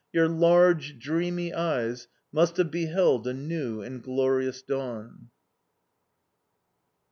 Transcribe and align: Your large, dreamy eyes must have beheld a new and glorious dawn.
Your 0.11 0.27
large, 0.27 0.97
dreamy 0.97 1.53
eyes 1.53 2.07
must 2.31 2.57
have 2.57 2.71
beheld 2.71 3.27
a 3.27 3.35
new 3.35 3.83
and 3.83 4.01
glorious 4.01 4.63
dawn. 4.63 5.29